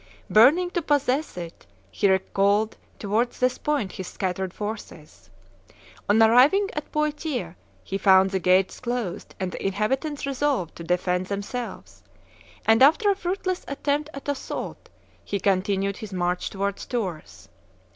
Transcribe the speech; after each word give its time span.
Burning 0.31 0.71
to 0.71 0.81
possess 0.81 1.37
it, 1.37 1.67
he 1.91 2.09
recalled 2.09 2.75
towards 2.97 3.37
this 3.39 3.59
point 3.59 3.91
his 3.91 4.07
scattered 4.07 4.51
forces. 4.51 5.29
On 6.09 6.23
arriving 6.23 6.71
at 6.73 6.91
Poitiers 6.91 7.53
he 7.83 7.99
found 7.99 8.31
the 8.31 8.39
gates 8.39 8.79
closed 8.79 9.35
and 9.39 9.51
the 9.51 9.63
inhabitants 9.63 10.25
resolved 10.25 10.75
to 10.77 10.83
defend 10.83 11.27
themselves; 11.27 12.01
and, 12.65 12.81
after 12.81 13.11
a 13.11 13.15
fruitless 13.15 13.63
attempt 13.67 14.09
at 14.15 14.27
assault, 14.27 14.89
he 15.23 15.39
continued 15.39 15.97
his 15.97 16.11
march 16.11 16.49
towards 16.49 16.87
Tours. 16.87 17.47